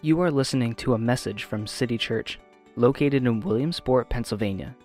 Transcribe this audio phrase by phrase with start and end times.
[0.00, 2.38] You are listening to a message from City Church,
[2.76, 4.76] located in Williamsport, Pennsylvania.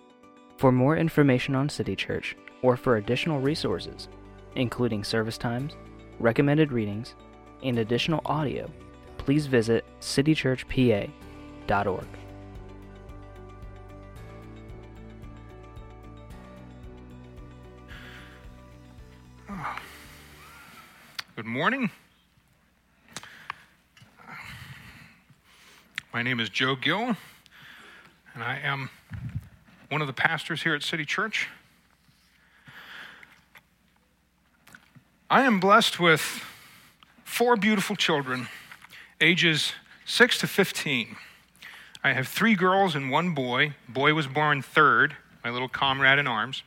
[0.56, 4.08] For more information on City Church, or for additional resources,
[4.56, 5.76] including service times,
[6.18, 7.14] recommended readings,
[7.62, 8.68] and additional audio,
[9.16, 12.06] please visit citychurchpa.org.
[21.36, 21.90] Good morning.
[26.14, 27.16] My name is Joe Gill,
[28.34, 28.88] and I am
[29.88, 31.48] one of the pastors here at City Church.
[35.28, 36.20] I am blessed with
[37.24, 38.46] four beautiful children,
[39.20, 39.72] ages
[40.04, 41.16] 6 to 15.
[42.04, 43.74] I have three girls and one boy.
[43.88, 46.62] Boy was born third, my little comrade in arms.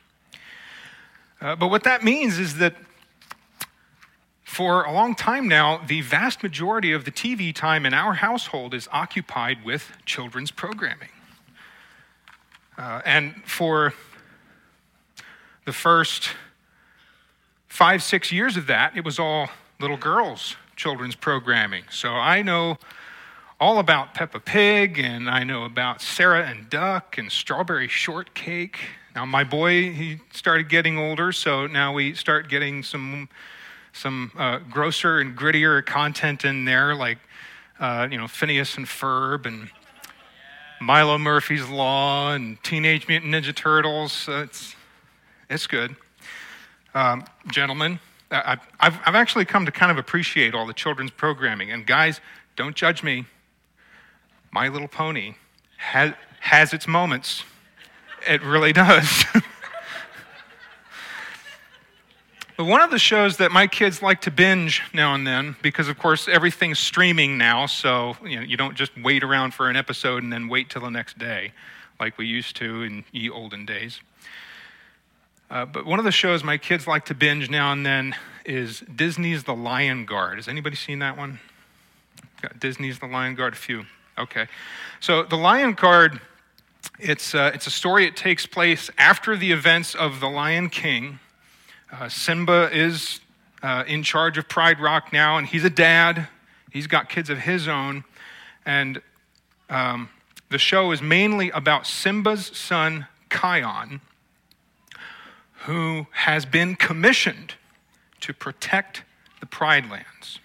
[1.39, 2.75] Uh, but what that means is that
[4.47, 8.73] for a long time now, the vast majority of the TV time in our household
[8.73, 11.09] is occupied with children's programming.
[12.77, 13.93] Uh, and for
[15.65, 16.29] the first
[17.67, 19.49] five, six years of that, it was all
[19.81, 21.83] little girls' children's programming.
[21.91, 22.77] So I know
[23.59, 28.79] all about Peppa Pig, and I know about Sarah and Duck and Strawberry Shortcake.
[29.13, 33.27] Now, my boy, he started getting older, so now we start getting some
[33.97, 37.17] some uh, grosser and grittier content in there, like
[37.79, 39.69] uh, you know Phineas and Ferb and
[40.79, 44.29] Milo Murphy's Law and Teenage Mutant Ninja Turtles.
[44.29, 44.75] Uh, it's
[45.49, 45.95] it's good,
[46.93, 47.99] um, gentlemen.
[48.29, 51.71] I, I've, I've actually come to kind of appreciate all the children's programming.
[51.71, 52.19] And guys,
[52.55, 53.25] don't judge me.
[54.51, 55.35] My Little Pony
[55.77, 57.43] has, has its moments.
[58.27, 59.23] It really does.
[62.57, 65.89] But one of the shows that my kids like to binge now and then, because
[65.89, 69.75] of course everything's streaming now, so you, know, you don't just wait around for an
[69.75, 71.53] episode and then wait till the next day,
[71.99, 74.01] like we used to in ye olden days.
[75.51, 78.79] Uh, but one of the shows my kids like to binge now and then is
[78.93, 80.39] Disney's The Lion Guard.
[80.39, 81.39] Has anybody seen that one?
[82.41, 83.85] Got Disney's The Lion Guard, a few.
[84.17, 84.47] Okay.
[84.99, 86.19] So The Lion Guard,
[86.97, 88.07] it's, uh, it's a story.
[88.07, 91.19] It takes place after the events of The Lion King
[91.91, 93.19] uh, Simba is
[93.63, 96.27] uh, in charge of Pride Rock now, and he's a dad.
[96.71, 98.03] He's got kids of his own.
[98.65, 99.01] And
[99.69, 100.09] um,
[100.49, 104.01] the show is mainly about Simba's son, Kion,
[105.65, 107.55] who has been commissioned
[108.21, 109.03] to protect
[109.39, 110.39] the Pride Lands.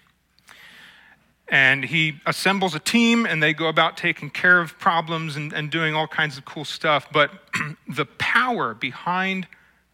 [1.49, 5.69] And he assembles a team, and they go about taking care of problems and, and
[5.69, 7.07] doing all kinds of cool stuff.
[7.11, 7.31] But
[7.87, 9.47] the power behind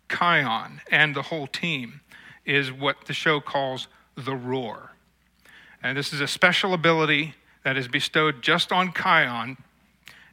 [0.10, 2.02] Kion and the whole team
[2.46, 4.92] is what the show calls the roar.
[5.82, 9.58] And this is a special ability that is bestowed just on Kion.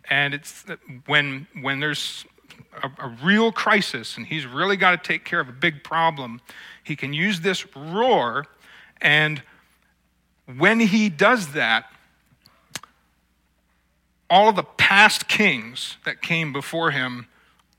[0.09, 0.65] And it's
[1.07, 2.25] when, when there's
[2.83, 6.41] a, a real crisis and he's really got to take care of a big problem,
[6.83, 8.47] he can use this roar.
[9.01, 9.43] And
[10.57, 11.87] when he does that,
[14.29, 17.29] all of the past kings that came before him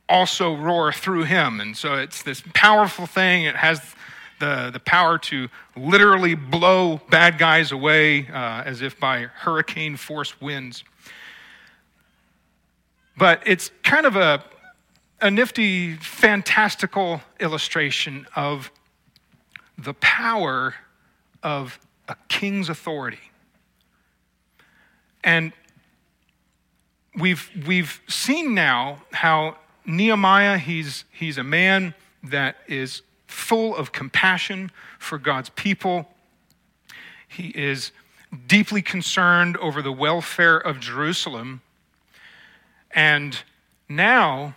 [0.10, 1.60] also roar through him.
[1.60, 3.44] And so it's this powerful thing.
[3.44, 3.82] It has
[4.40, 10.40] the, the power to literally blow bad guys away uh, as if by hurricane force
[10.40, 10.84] winds.
[13.18, 14.44] But it's kind of a,
[15.22, 18.72] a nifty, fantastical illustration of
[19.78, 20.76] the power
[21.42, 23.32] of a king's authority.
[25.24, 25.52] And
[27.20, 29.58] we've, we've seen now how
[29.88, 36.10] Nehemiah, he's, he's a man that is full of compassion for God's people.
[37.28, 37.92] He is
[38.48, 41.62] deeply concerned over the welfare of Jerusalem.
[42.92, 43.42] And
[43.88, 44.56] now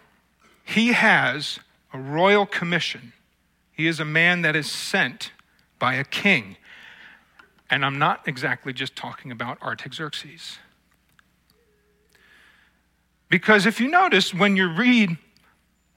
[0.64, 1.60] he has
[1.92, 3.12] a royal commission.
[3.72, 5.30] He is a man that is sent
[5.78, 6.56] by a king.
[7.70, 10.58] And I'm not exactly just talking about Artaxerxes.
[13.30, 15.16] Because if you notice, when you read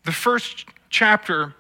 [0.05, 1.55] the first chapter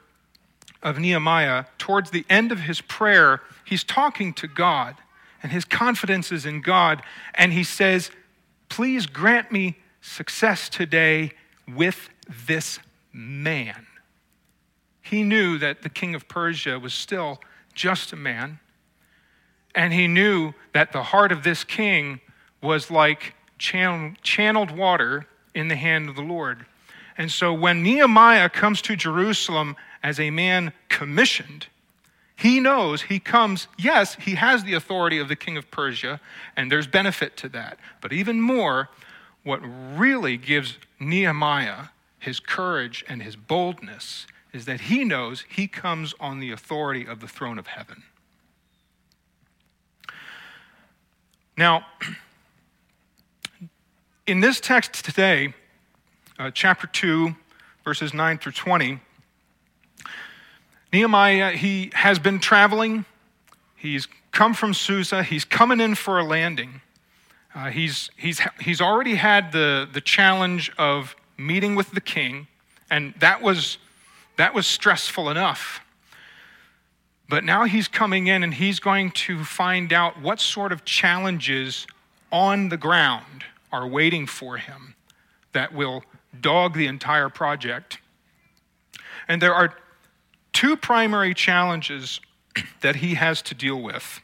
[0.83, 4.95] of Nehemiah, towards the end of his prayer, he's talking to God,
[5.41, 7.01] and his confidence is in God,
[7.33, 8.11] and he says,
[8.69, 11.31] Please grant me success today
[11.67, 12.09] with
[12.47, 12.79] this
[13.11, 13.87] man.
[15.01, 17.41] He knew that the king of Persia was still
[17.73, 18.59] just a man,
[19.73, 22.21] and he knew that the heart of this king
[22.61, 26.65] was like channeled water in the hand of the Lord.
[27.17, 31.67] And so when Nehemiah comes to Jerusalem as a man commissioned,
[32.35, 36.19] He knows he comes, yes, he has the authority of the king of Persia,
[36.57, 37.77] and there's benefit to that.
[38.01, 38.89] But even more,
[39.43, 41.85] what really gives Nehemiah
[42.19, 47.19] his courage and his boldness is that he knows he comes on the authority of
[47.19, 48.03] the throne of heaven.
[51.57, 51.85] Now,
[54.25, 55.53] in this text today,
[56.39, 57.35] uh, chapter 2,
[57.83, 58.99] verses 9 through 20,
[60.93, 63.05] Nehemiah, he has been traveling.
[63.75, 65.23] He's come from Susa.
[65.23, 66.81] He's coming in for a landing.
[67.53, 72.47] Uh, he's, he's, he's already had the, the challenge of meeting with the king,
[72.89, 73.77] and that was,
[74.37, 75.81] that was stressful enough.
[77.27, 81.87] But now he's coming in and he's going to find out what sort of challenges
[82.31, 83.43] on the ground
[83.73, 84.95] are waiting for him
[85.51, 86.03] that will
[86.39, 87.97] dog the entire project.
[89.27, 89.75] And there are
[90.53, 92.21] two primary challenges
[92.81, 94.21] that he has to deal with.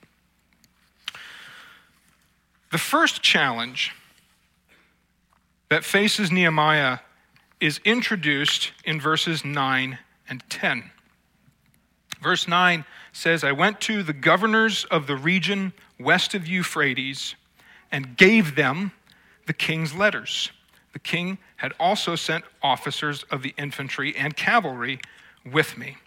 [2.71, 3.91] The first challenge
[5.69, 6.99] that faces Nehemiah
[7.59, 9.97] is introduced in verses 9
[10.29, 10.91] and 10.
[12.21, 17.35] Verse 9 says, I went to the governors of the region west of Euphrates
[17.91, 18.91] and gave them
[19.49, 20.51] the king's letters.
[20.93, 24.99] The king had also sent officers of the infantry and cavalry
[25.43, 25.97] with me.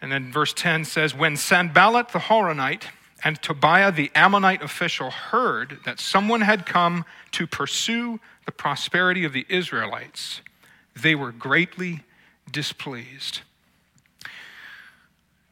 [0.00, 2.84] And then verse 10 says, When Sanballat the Horonite
[3.22, 9.34] and Tobiah the Ammonite official heard that someone had come to pursue the prosperity of
[9.34, 10.40] the Israelites,
[10.96, 12.04] they were greatly
[12.50, 13.42] displeased.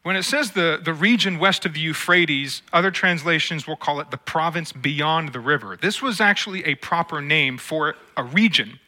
[0.02, 4.10] When it says the, the region west of the Euphrates, other translations will call it
[4.10, 5.76] the province beyond the river.
[5.80, 8.80] This was actually a proper name for a region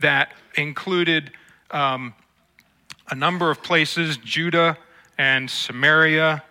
[0.00, 1.30] that included
[1.70, 2.14] um,
[3.10, 4.76] a number of places Judah
[5.16, 6.42] and Samaria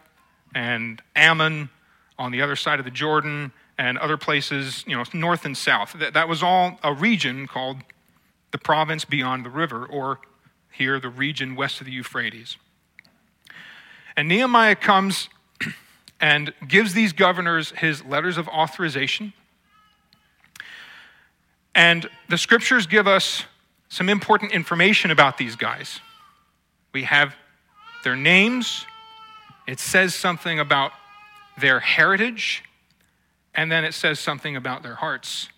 [0.54, 1.70] and Ammon
[2.18, 5.94] on the other side of the Jordan and other places, you know, north and south.
[6.00, 7.78] That, that was all a region called
[8.52, 10.22] the province beyond the river, or
[10.72, 12.56] here, the region west of the Euphrates.
[14.18, 15.30] And Nehemiah comes
[16.22, 19.34] and gives these governors his letters of authorization.
[21.74, 23.44] And the scriptures give us
[23.90, 26.00] some important information about these guys.
[26.94, 27.36] We have
[28.04, 28.86] their names,
[29.68, 30.92] it says something about
[31.60, 32.64] their heritage,
[33.54, 35.50] and then it says something about their hearts.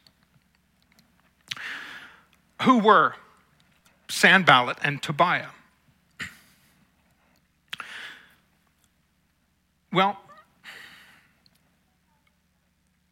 [2.64, 3.16] Who were
[4.10, 5.50] Sanballat and Tobiah?
[9.98, 10.16] Well,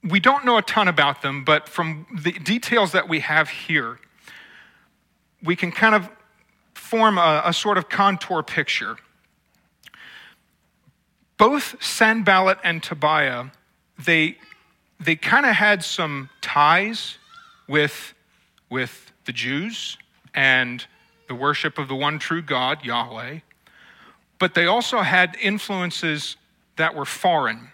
[0.04, 3.98] we don't know a ton about them, but from the details that we have here,
[5.42, 6.08] we can kind of
[6.76, 8.98] form a, a sort of contour picture.
[11.38, 13.46] Both Sanballat and Tobiah,
[13.98, 14.38] they,
[15.00, 17.18] they kind of had some ties
[17.68, 18.14] with,
[18.70, 19.98] with the Jews
[20.36, 20.86] and
[21.28, 23.40] the worship of the one true God, Yahweh,
[24.38, 26.38] but they also had influences
[26.77, 27.69] that were foreign.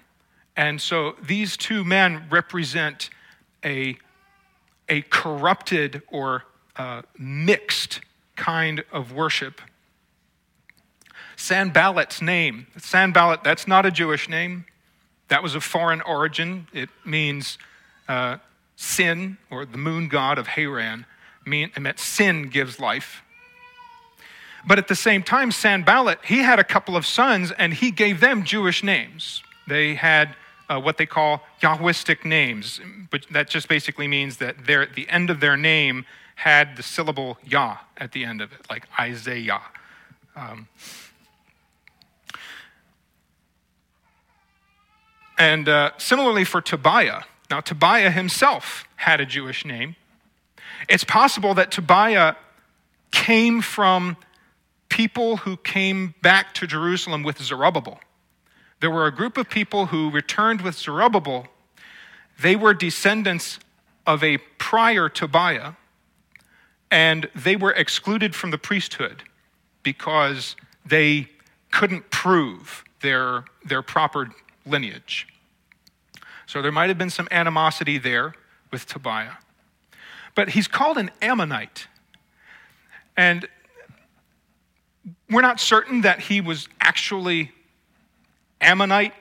[0.55, 3.09] And so these two men represent
[3.63, 3.97] a,
[4.89, 6.43] a corrupted or
[6.75, 8.01] uh, mixed
[8.35, 9.61] kind of worship.
[11.35, 14.65] Sanballat's name, Sanballat, that's not a Jewish name.
[15.29, 16.67] That was of foreign origin.
[16.73, 17.57] It means
[18.07, 18.37] uh,
[18.75, 21.05] sin, or the moon god of Haran.
[21.45, 23.23] Mean, it meant sin gives life.
[24.65, 28.19] But at the same time, Sanballat, he had a couple of sons and he gave
[28.19, 29.43] them Jewish names.
[29.67, 30.35] They had
[30.69, 35.39] uh, what they call Yahwistic names, but that just basically means that the end of
[35.39, 39.61] their name had the syllable Yah at the end of it, like Isaiah.
[40.35, 40.67] Um,
[45.37, 47.23] and uh, similarly for Tobiah.
[47.49, 49.95] Now, Tobiah himself had a Jewish name.
[50.87, 52.35] It's possible that Tobiah
[53.11, 54.17] came from
[54.91, 58.01] people who came back to Jerusalem with Zerubbabel.
[58.81, 61.47] There were a group of people who returned with Zerubbabel.
[62.39, 63.57] They were descendants
[64.05, 65.73] of a prior Tobiah,
[66.91, 69.23] and they were excluded from the priesthood
[69.81, 71.29] because they
[71.71, 74.31] couldn't prove their, their proper
[74.65, 75.25] lineage.
[76.45, 78.33] So there might have been some animosity there
[78.71, 79.37] with Tobiah.
[80.35, 81.87] But he's called an Ammonite.
[83.15, 83.47] And
[85.31, 87.51] we're not certain that he was actually
[88.59, 89.13] Ammonite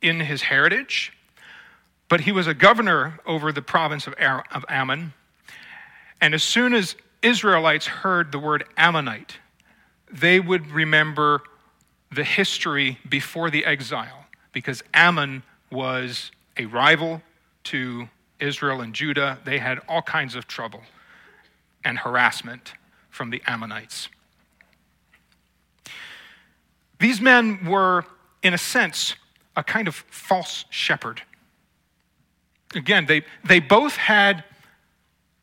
[0.00, 1.12] in his heritage,
[2.08, 5.12] but he was a governor over the province of, of Ammon.
[6.20, 9.38] And as soon as Israelites heard the word Ammonite,
[10.10, 11.42] they would remember
[12.14, 17.20] the history before the exile because Ammon was a rival
[17.64, 18.08] to
[18.40, 19.38] Israel and Judah.
[19.44, 20.82] They had all kinds of trouble
[21.84, 22.72] and harassment
[23.10, 24.08] from the Ammonites.
[26.98, 28.04] These men were,
[28.42, 29.14] in a sense,
[29.56, 31.22] a kind of false shepherd.
[32.74, 34.44] Again, they, they both had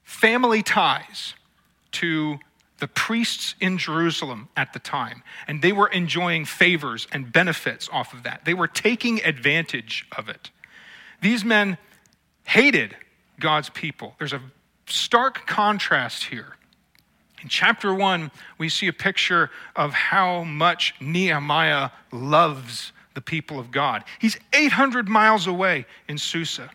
[0.03, 1.33] family ties
[1.93, 2.39] to
[2.79, 8.13] the priests in Jerusalem at the time, and they were enjoying favors and benefits off
[8.13, 8.43] of that.
[8.45, 10.51] They were taking advantage of it.
[11.21, 11.77] These men
[12.43, 12.95] hated
[13.39, 14.15] God's people.
[14.19, 14.41] There's a
[14.87, 16.57] stark contrast here.
[17.45, 23.69] In chapter one, we see a picture of how much Nehemiah loves the people of
[23.69, 24.03] God.
[24.17, 26.71] He's 800 miles away in Susa,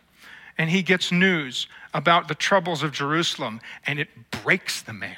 [0.57, 5.17] and he gets news about the troubles of Jerusalem, and it breaks the man.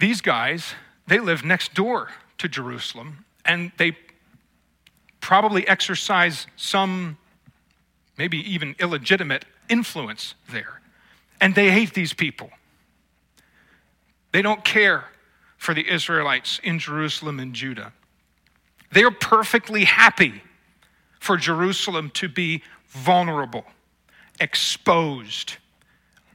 [0.00, 0.74] These guys,
[1.06, 3.96] they live next door to Jerusalem, and they
[5.20, 7.16] probably exercise some,
[8.16, 10.80] maybe even illegitimate influence there.
[11.40, 12.50] And they hate these people.
[14.32, 15.04] They don't care
[15.56, 17.92] for the Israelites in Jerusalem and Judah.
[18.92, 20.42] They are perfectly happy
[21.20, 23.64] for Jerusalem to be vulnerable,
[24.40, 25.56] exposed,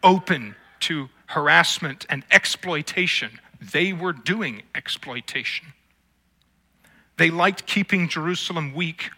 [0.04, 3.40] open to harassment and exploitation
[3.72, 5.68] they were doing exploitation.
[7.18, 9.12] They liked keeping Jerusalem weak.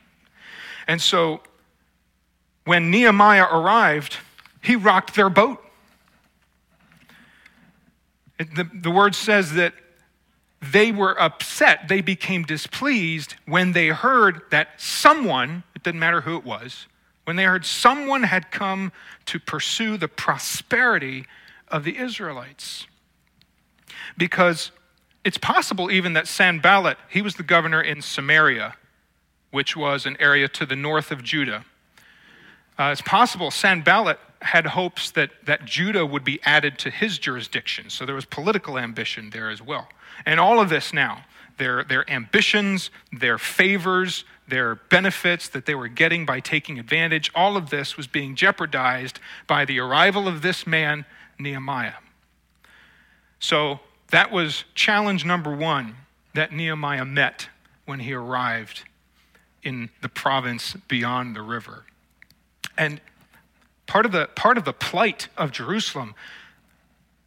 [0.87, 1.41] And so
[2.65, 4.17] when Nehemiah arrived,
[4.61, 5.63] he rocked their boat.
[8.37, 9.73] The, the word says that
[10.61, 16.37] they were upset, they became displeased when they heard that someone, it didn't matter who
[16.37, 16.87] it was,
[17.25, 18.91] when they heard someone had come
[19.25, 21.25] to pursue the prosperity
[21.67, 22.87] of the Israelites
[24.17, 24.71] because
[25.23, 28.75] it's possible even that Sanballat, he was the governor in Samaria,
[29.51, 31.65] which was an area to the north of Judah.
[32.77, 37.89] Uh, it's possible Sanballat had hopes that, that Judah would be added to his jurisdiction.
[37.89, 39.87] So there was political ambition there as well.
[40.25, 41.25] And all of this now,
[41.57, 47.57] their, their ambitions, their favors, their benefits that they were getting by taking advantage, all
[47.57, 51.05] of this was being jeopardized by the arrival of this man,
[51.39, 51.93] Nehemiah.
[53.39, 53.79] So
[54.11, 55.95] that was challenge number one
[56.35, 57.49] that Nehemiah met
[57.85, 58.83] when he arrived
[59.63, 61.85] in the province beyond the river.
[62.77, 63.01] And
[63.87, 66.15] part of the, part of the plight of Jerusalem,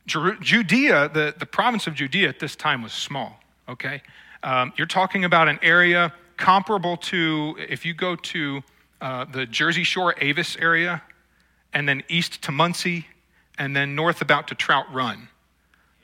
[0.06, 4.02] Jer- Judea, the, the province of Judea at this time was small, okay?
[4.42, 8.62] Um, you're talking about an area comparable to, if you go to
[9.00, 11.02] uh, the Jersey Shore Avis area,
[11.72, 13.04] and then east to Muncy,
[13.58, 15.28] and then north about to Trout Run.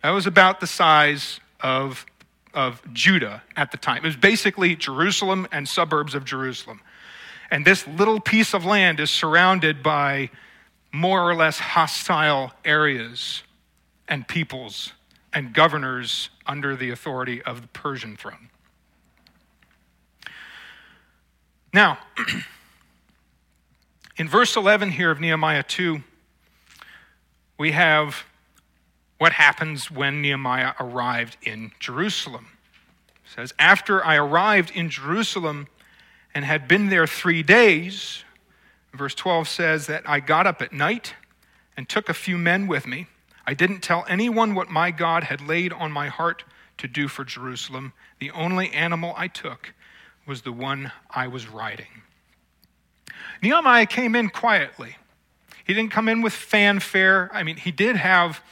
[0.02, 2.04] That was about the size of,
[2.52, 3.98] of Judah at the time.
[3.98, 6.80] It was basically Jerusalem and suburbs of Jerusalem.
[7.50, 10.30] And this little piece of land is surrounded by
[10.94, 13.42] more or less hostile areas
[14.06, 14.92] and peoples
[15.32, 18.48] and governors under the authority of the Persian throne.
[21.72, 21.98] Now,
[24.16, 26.00] in verse 11 here of Nehemiah 2,
[27.58, 28.22] we have
[29.18, 32.46] what happens when Nehemiah arrived in Jerusalem.
[33.24, 35.66] It says, After I arrived in Jerusalem
[36.32, 38.22] and had been there three days,
[38.98, 41.14] verse 12 says that I got up at night
[41.76, 43.06] and took a few men with me.
[43.46, 46.44] I didn't tell anyone what my God had laid on my heart
[46.78, 47.92] to do for Jerusalem.
[48.18, 49.74] The only animal I took
[50.26, 52.02] was the one I was riding.
[53.42, 54.96] Nehemiah came in quietly.
[55.64, 57.30] He didn't come in with fanfare.
[57.32, 58.42] I mean, he did have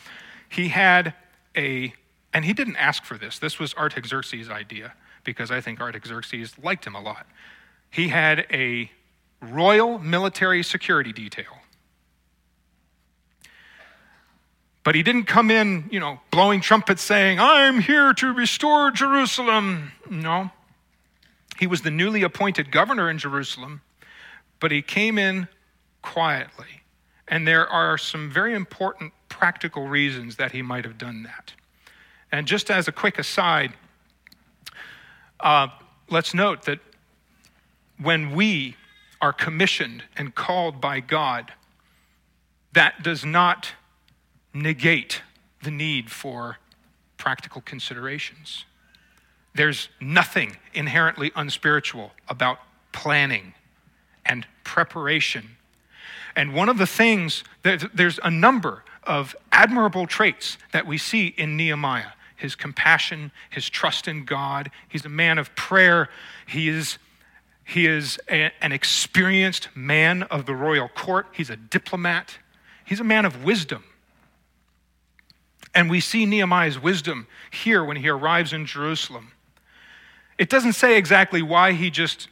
[0.48, 1.14] he had
[1.56, 1.94] a,
[2.34, 4.92] and he didn't ask for this, this was Artaxerxes' idea,
[5.24, 7.26] because I think Artaxerxes liked him a lot.
[7.90, 8.90] He had a
[9.42, 11.58] royal military security detail.
[14.84, 19.92] But he didn't come in, you know, blowing trumpets saying, I'm here to restore Jerusalem.
[20.10, 20.50] No.
[21.58, 23.82] He was the newly appointed governor in Jerusalem,
[24.58, 25.46] but he came in
[26.02, 26.82] quietly.
[27.28, 31.52] And there are some very important practical reasons that he might have done that.
[32.32, 33.72] And just as a quick aside,
[35.38, 35.68] uh,
[36.10, 36.80] let's note that
[37.98, 38.76] when we
[39.22, 41.52] are commissioned and called by God,
[42.74, 43.72] that does not
[44.52, 45.22] negate
[45.62, 46.58] the need for
[47.16, 48.66] practical considerations.
[49.54, 52.58] There's nothing inherently unspiritual about
[52.92, 53.54] planning
[54.26, 55.56] and preparation.
[56.34, 61.56] And one of the things, there's a number of admirable traits that we see in
[61.56, 62.12] Nehemiah
[62.42, 64.68] his compassion, his trust in God.
[64.88, 66.08] He's a man of prayer.
[66.44, 66.98] He is,
[67.64, 71.26] he is a, an experienced man of the royal court.
[71.32, 72.38] He's a diplomat.
[72.84, 73.84] He's a man of wisdom.
[75.74, 79.32] And we see Nehemiah's wisdom here when he arrives in Jerusalem.
[80.38, 82.28] It doesn't say exactly why he just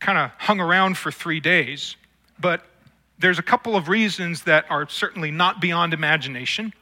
[0.00, 1.96] kind of hung around for three days,
[2.38, 2.66] but
[3.18, 6.74] there's a couple of reasons that are certainly not beyond imagination.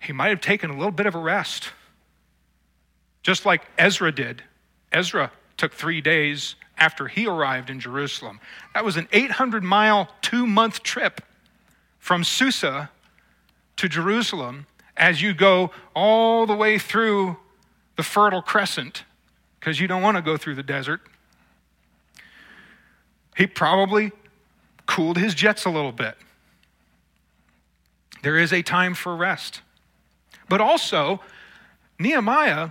[0.00, 1.70] He might have taken a little bit of a rest,
[3.22, 4.42] just like Ezra did.
[4.90, 8.40] Ezra took three days after he arrived in Jerusalem.
[8.74, 11.20] That was an 800 mile, two month trip
[11.98, 12.90] from Susa
[13.76, 17.36] to Jerusalem as you go all the way through
[17.96, 19.04] the Fertile Crescent,
[19.58, 21.00] because you don't want to go through the desert.
[23.36, 24.12] He probably
[24.86, 26.16] cooled his jets a little bit.
[28.22, 29.62] There is a time for rest.
[30.48, 31.20] But also,
[31.98, 32.70] Nehemiah,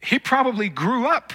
[0.00, 1.32] he probably grew up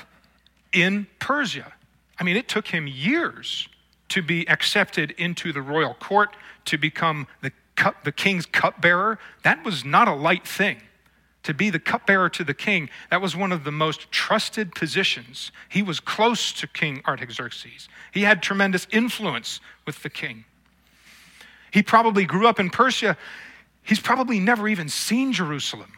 [0.71, 1.73] in Persia.
[2.19, 3.67] I mean, it took him years
[4.09, 9.19] to be accepted into the royal court, to become the, cup, the king's cupbearer.
[9.43, 10.77] That was not a light thing.
[11.43, 15.51] To be the cupbearer to the king, that was one of the most trusted positions.
[15.67, 17.89] He was close to King Artaxerxes.
[18.13, 20.45] He had tremendous influence with the king.
[21.71, 23.17] He probably grew up in Persia.
[23.81, 25.91] He's probably never even seen Jerusalem.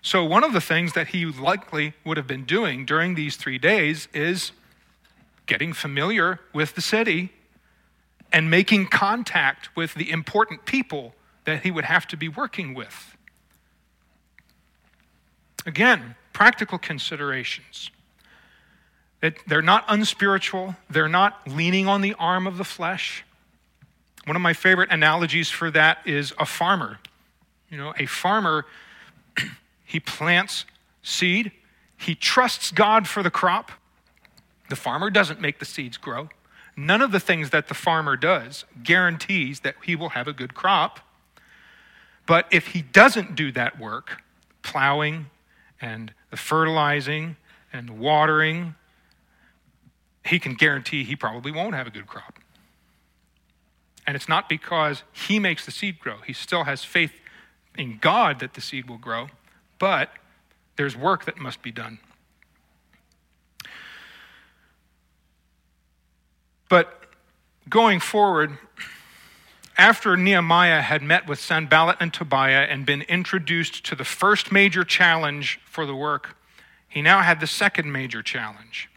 [0.00, 3.58] So, one of the things that he likely would have been doing during these three
[3.58, 4.52] days is
[5.46, 7.30] getting familiar with the city
[8.32, 11.14] and making contact with the important people
[11.44, 13.16] that he would have to be working with.
[15.66, 17.90] Again, practical considerations.
[19.20, 23.24] It, they're not unspiritual, they're not leaning on the arm of the flesh.
[24.24, 26.98] One of my favorite analogies for that is a farmer.
[27.70, 28.66] You know, a farmer,
[29.88, 30.66] he plants
[31.02, 31.50] seed,
[31.96, 33.72] he trusts God for the crop.
[34.68, 36.28] The farmer doesn't make the seeds grow.
[36.76, 40.52] None of the things that the farmer does guarantees that he will have a good
[40.52, 41.00] crop.
[42.26, 44.22] But if he doesn't do that work,
[44.62, 45.30] plowing
[45.80, 47.36] and the fertilizing
[47.72, 48.74] and the watering,
[50.26, 52.38] he can guarantee he probably won't have a good crop.
[54.06, 56.18] And it's not because he makes the seed grow.
[56.26, 57.12] He still has faith
[57.78, 59.28] in God that the seed will grow,
[59.78, 60.10] but
[60.76, 61.98] there's work that must be done.
[66.68, 67.06] But
[67.68, 68.58] going forward,
[69.76, 74.84] after Nehemiah had met with Sanballat and Tobiah and been introduced to the first major
[74.84, 76.36] challenge for the work,
[76.88, 78.90] he now had the second major challenge.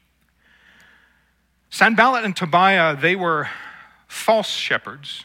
[1.69, 3.49] Sanballat and Tobiah, they were
[4.07, 5.23] false shepherds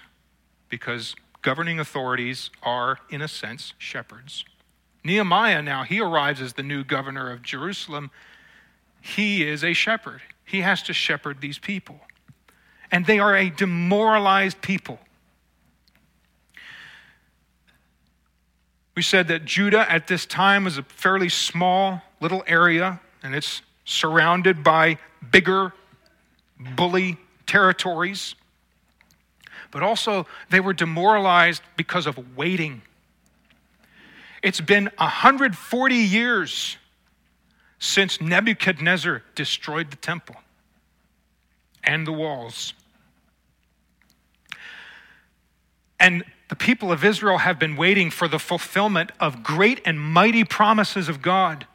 [0.69, 4.45] because governing authorities are, in a sense, shepherds.
[5.07, 8.11] Nehemiah now, he arrives as the new governor of Jerusalem.
[9.01, 10.21] He is a shepherd.
[10.45, 12.01] He has to shepherd these people
[12.91, 14.99] and they are a demoralized people.
[18.95, 23.61] We said that Judah at this time was a fairly small little area, and it's
[23.85, 24.99] surrounded by
[25.31, 25.75] bigger,
[26.77, 28.35] bully territories.
[29.71, 32.81] But also, they were demoralized because of waiting.
[34.47, 36.77] It's been 140 years
[37.81, 40.37] since Nebuchadnezzar destroyed the temple
[41.83, 42.73] and the walls.
[45.99, 50.45] And the people of Israel have been waiting for the fulfillment of great and mighty
[50.45, 51.67] promises of God.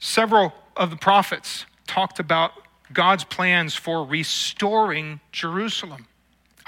[0.00, 2.50] Several of the prophets talked about
[2.92, 6.08] God's plans for restoring Jerusalem.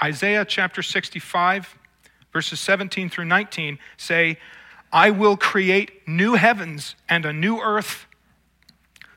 [0.01, 1.75] Isaiah chapter 65,
[2.33, 4.37] verses 17 through 19 say,
[4.91, 8.07] I will create new heavens and a new earth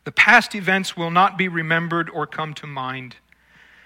[0.04, 3.16] the past events will not be remembered or come to mind.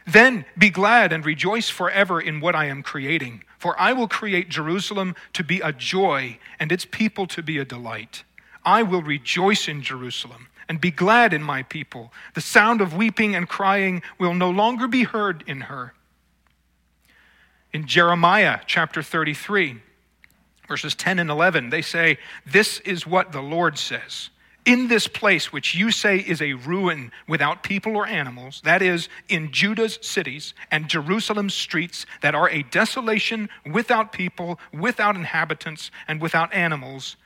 [0.06, 4.48] Then be glad and rejoice forever in what I am creating, for I will create
[4.48, 8.24] Jerusalem to be a joy and its people to be a delight.
[8.64, 12.12] I will rejoice in Jerusalem and be glad in my people.
[12.34, 15.94] The sound of weeping and crying will no longer be heard in her.
[17.72, 19.80] In Jeremiah chapter 33,
[20.66, 24.30] verses 10 and 11, they say, This is what the Lord says.
[24.64, 29.08] In this place which you say is a ruin without people or animals, that is,
[29.28, 36.20] in Judah's cities and Jerusalem's streets that are a desolation without people, without inhabitants, and
[36.20, 37.16] without animals,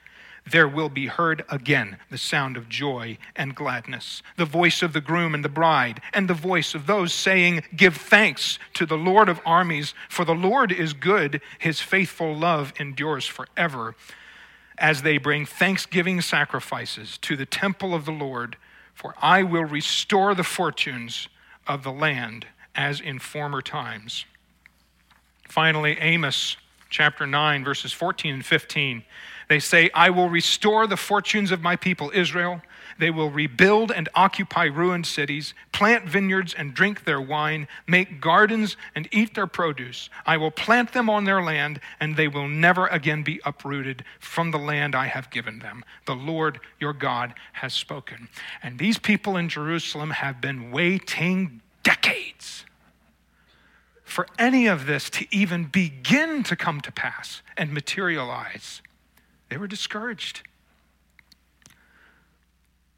[0.51, 5.01] there will be heard again the sound of joy and gladness, the voice of the
[5.01, 9.29] groom and the bride, and the voice of those saying, Give thanks to the Lord
[9.29, 13.95] of armies, for the Lord is good, his faithful love endures forever.
[14.79, 18.57] As they bring thanksgiving sacrifices to the temple of the Lord,
[18.95, 21.29] for I will restore the fortunes
[21.67, 24.25] of the land as in former times.
[25.49, 26.57] Finally, Amos
[26.89, 29.05] chapter 9, verses 14 and 15.
[29.53, 32.63] They say, I will restore the fortunes of my people Israel.
[32.99, 38.79] They will rebuild and occupy ruined cities, plant vineyards and drink their wine, make gardens
[38.95, 40.09] and eat their produce.
[40.25, 44.53] I will plant them on their land, and they will never again be uprooted from
[44.53, 45.85] the land I have given them.
[46.07, 48.31] The Lord your God has spoken.
[48.63, 52.65] And these people in Jerusalem have been waiting decades
[54.03, 58.81] for any of this to even begin to come to pass and materialize.
[59.53, 60.41] They were discouraged.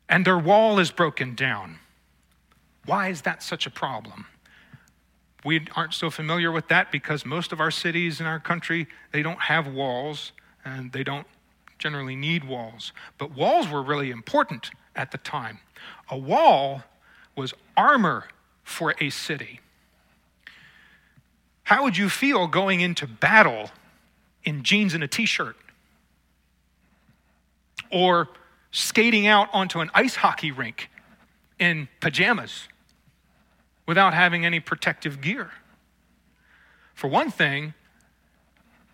[0.08, 1.80] And their wall is broken down.
[2.86, 4.26] Why is that such a problem?
[5.44, 9.20] We aren't so familiar with that because most of our cities in our country, they
[9.20, 10.30] don't have walls
[10.64, 11.26] and they don't
[11.76, 12.92] generally need walls.
[13.18, 15.58] But walls were really important at the time.
[16.08, 16.84] A wall
[17.34, 18.28] was armor
[18.62, 19.58] for a city.
[21.64, 23.70] How would you feel going into battle
[24.44, 25.56] in jeans and a t shirt?
[27.94, 28.28] Or
[28.70, 30.90] skating out onto an ice hockey rink
[31.58, 32.68] in pajamas
[33.86, 35.50] without having any protective gear?
[36.94, 37.74] For one thing,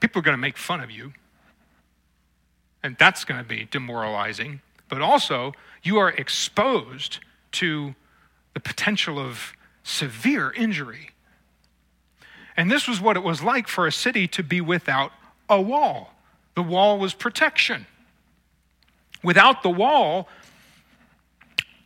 [0.01, 1.13] people are going to make fun of you,
[2.83, 4.61] and that's going to be demoralizing.
[4.89, 7.21] But also, you are exposed
[7.53, 7.95] to
[8.55, 11.11] the potential of severe injury
[12.61, 15.13] and this was what it was like for a city to be without
[15.49, 16.15] a wall.
[16.55, 17.87] The wall was protection.
[19.23, 20.29] Without the wall,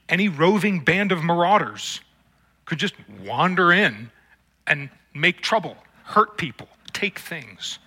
[0.08, 2.00] any roving band of marauders
[2.64, 2.94] could just
[3.24, 4.10] wander in
[4.66, 7.78] and make trouble, hurt people, take things.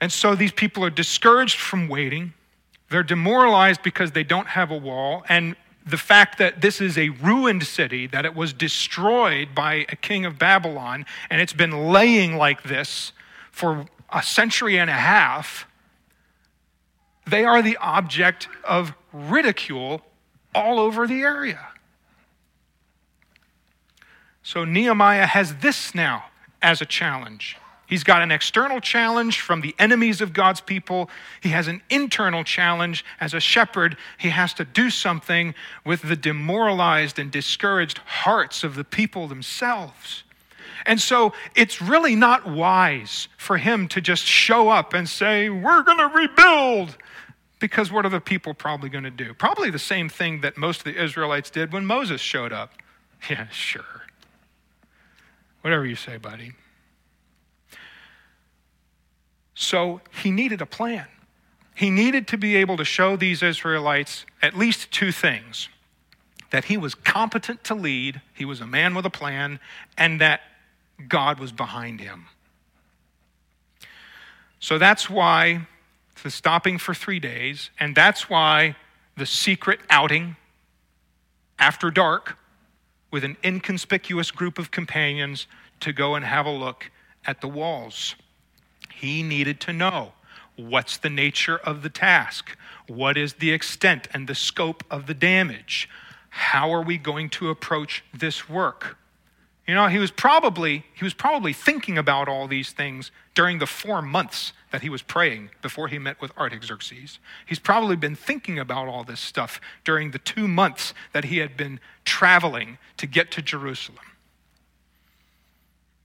[0.00, 2.34] And so these people are discouraged from waiting.
[2.90, 5.22] They're demoralized because they don't have a wall.
[5.28, 5.54] And
[5.86, 10.24] the fact that this is a ruined city, that it was destroyed by a king
[10.24, 13.12] of Babylon, and it's been laying like this
[13.50, 15.66] for a century and a half,
[17.26, 20.02] they are the object of ridicule
[20.54, 21.68] all over the area.
[24.42, 26.24] So Nehemiah has this now
[26.60, 27.56] as a challenge.
[27.86, 31.10] He's got an external challenge from the enemies of God's people.
[31.42, 33.98] He has an internal challenge as a shepherd.
[34.18, 40.24] He has to do something with the demoralized and discouraged hearts of the people themselves.
[40.86, 45.82] And so it's really not wise for him to just show up and say, We're
[45.82, 46.96] going to rebuild.
[47.58, 49.34] Because what are the people probably going to do?
[49.34, 52.72] Probably the same thing that most of the Israelites did when Moses showed up.
[53.30, 53.84] Yeah, sure.
[55.60, 56.54] Whatever you say, buddy.
[59.54, 61.06] So he needed a plan.
[61.76, 65.68] He needed to be able to show these Israelites at least two things
[66.52, 69.58] that he was competent to lead, he was a man with a plan,
[69.96, 70.42] and that
[71.08, 72.26] God was behind him.
[74.60, 75.66] So that's why
[76.22, 78.76] the stopping for three days, and that's why
[79.16, 80.36] the secret outing
[81.58, 82.38] after dark
[83.10, 85.46] with an inconspicuous group of companions
[85.80, 86.90] to go and have a look
[87.26, 88.14] at the walls.
[88.92, 90.12] He needed to know
[90.56, 92.56] what's the nature of the task?
[92.86, 95.88] What is the extent and the scope of the damage?
[96.30, 98.96] How are we going to approach this work?
[99.66, 103.66] You know, he was probably he was probably thinking about all these things during the
[103.66, 107.18] 4 months that he was praying before he met with Artaxerxes.
[107.46, 111.56] He's probably been thinking about all this stuff during the 2 months that he had
[111.56, 114.04] been traveling to get to Jerusalem.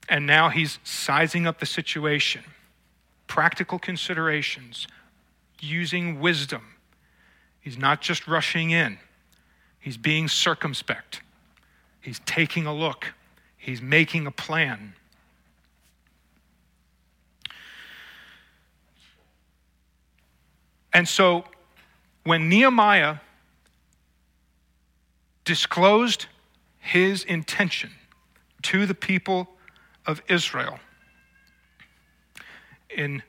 [0.08, 2.43] And now he's sizing up the situation
[3.26, 4.88] practical considerations,
[5.60, 6.76] using wisdom.
[7.60, 9.00] He's not just rushing in,
[9.80, 11.22] he's being circumspect.
[12.00, 13.13] He's taking a look,
[13.67, 14.93] he's making a plan.
[20.91, 21.45] And so
[22.23, 23.17] when Nehemiah
[25.45, 26.25] disclosed
[26.80, 27.91] his intention
[28.63, 29.47] to the people
[30.06, 30.80] of Israel,
[32.89, 33.21] in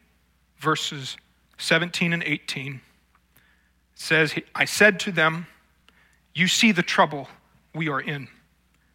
[0.59, 1.16] verses
[1.59, 2.74] 17 and 18.
[2.74, 2.81] It
[3.94, 5.46] says, I said to them,
[6.35, 7.29] You see the trouble
[7.74, 8.29] we are in.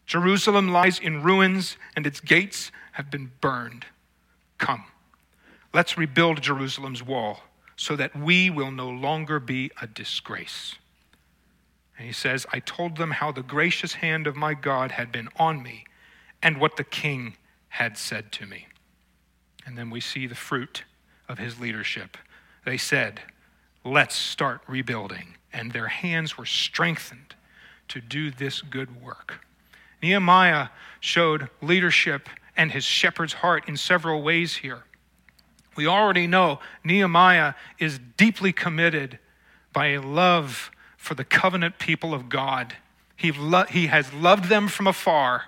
[0.05, 3.85] Jerusalem lies in ruins, and its gates have been burned.
[4.57, 4.85] Come,
[5.73, 7.41] let's rebuild Jerusalem's wall
[7.75, 10.75] so that we will no longer be a disgrace.
[11.97, 15.29] And he says, I told them how the gracious hand of my God had been
[15.37, 15.85] on me
[16.41, 17.37] and what the king
[17.69, 18.67] had said to me.
[19.65, 20.83] And then we see the fruit
[21.27, 22.17] of his leadership.
[22.65, 23.21] They said,
[23.85, 25.35] Let's start rebuilding.
[25.51, 27.35] And their hands were strengthened
[27.89, 29.45] to do this good work.
[30.03, 30.67] Nehemiah
[30.99, 34.83] showed leadership and his shepherd's heart in several ways here.
[35.77, 39.17] We already know Nehemiah is deeply committed
[39.71, 42.75] by a love for the covenant people of God.
[43.15, 45.45] He, lo- he has loved them from afar,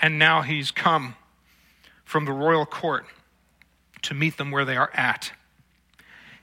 [0.00, 1.14] and now he's come
[2.04, 3.06] from the royal court
[4.02, 5.32] to meet them where they are at.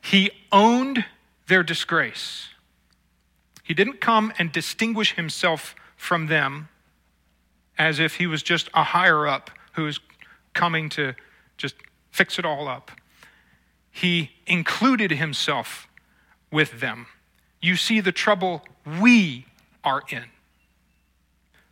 [0.02, 1.04] He owned
[1.48, 2.50] their disgrace.
[3.64, 6.70] He didn't come and distinguish himself from them
[7.78, 10.00] as if he was just a higher up who was
[10.54, 11.14] coming to
[11.58, 11.76] just
[12.12, 12.92] fix it all up.
[13.92, 15.88] He included himself
[16.52, 17.08] with them.
[17.62, 18.64] You see the trouble
[19.02, 19.46] we
[19.84, 20.26] are in.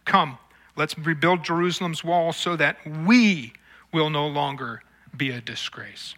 [0.06, 0.38] Come,
[0.76, 3.54] let's rebuild Jerusalem's wall so that we
[3.92, 4.84] will no longer
[5.16, 6.16] be a disgrace.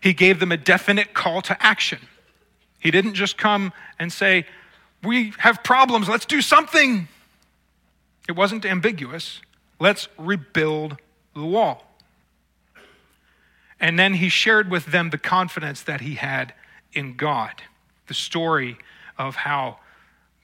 [0.00, 1.98] He gave them a definite call to action.
[2.78, 4.46] He didn't just come and say,
[5.02, 7.08] We have problems, let's do something.
[8.28, 9.40] It wasn't ambiguous.
[9.78, 10.98] Let's rebuild
[11.34, 11.86] the wall.
[13.78, 16.54] And then he shared with them the confidence that he had
[16.92, 17.62] in God,
[18.06, 18.78] the story
[19.18, 19.78] of how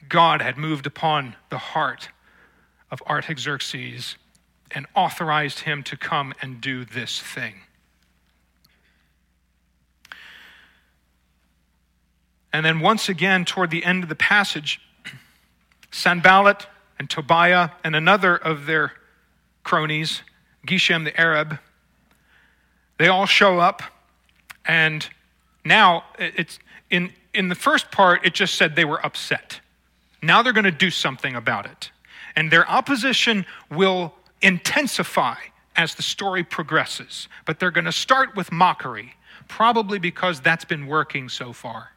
[0.09, 2.11] God had moved upon the heart
[2.91, 4.17] of Artaxerxes
[4.71, 7.63] and authorized him to come and do this thing.
[12.53, 14.81] And then, once again, toward the end of the passage,
[15.91, 16.67] Sanballat
[16.99, 18.93] and Tobiah and another of their
[19.65, 20.23] cronies,
[20.67, 21.59] Geshem the Arab,
[22.99, 23.83] they all show up,
[24.65, 25.09] and
[25.65, 26.59] now it's
[26.91, 29.61] in, in the first part, it just said they were upset.
[30.23, 31.91] Now they're going to do something about it.
[32.37, 35.37] And their opposition will intensify
[35.75, 37.29] as the story progresses.
[37.45, 39.15] But they're going to start with mockery,
[39.49, 41.91] probably because that's been working so far.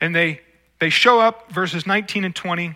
[0.00, 0.40] And they,
[0.80, 2.74] they show up, verses 19 and 20.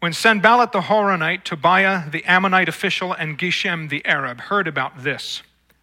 [0.00, 5.42] When Sanballat the Horonite, Tobiah the Ammonite official, and Geshem the Arab heard about this,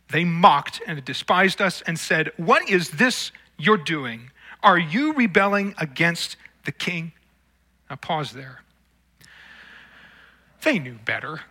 [0.10, 4.32] they mocked and despised us and said, What is this you're doing?
[4.62, 7.14] Are you rebelling against the king?
[7.90, 8.62] Now, pause there.
[10.62, 11.42] They knew better.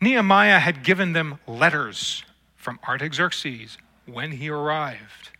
[0.00, 2.24] Nehemiah had given them letters
[2.56, 3.78] from Artaxerxes
[4.12, 5.30] when he arrived.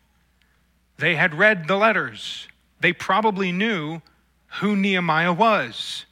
[0.98, 2.48] They had read the letters
[2.80, 4.00] they probably knew
[4.61, 6.06] who Nehemiah was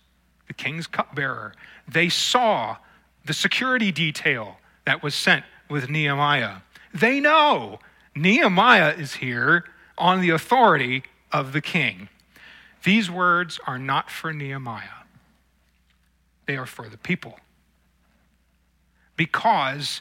[0.47, 1.55] the king's cupbearer.
[1.87, 2.77] They saw
[3.25, 6.59] the security detail that was sent with Nehemiah.
[6.95, 7.81] They know
[8.15, 9.65] Nehemiah is here
[9.99, 12.09] on the authority of the king.
[12.85, 15.05] These words are not for Nehemiah,
[16.47, 17.39] they are for the people.
[19.17, 20.01] Because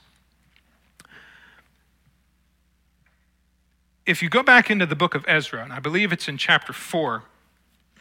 [4.08, 6.72] if you go back into the book of Ezra, and I believe it's in chapter
[6.72, 7.24] 4,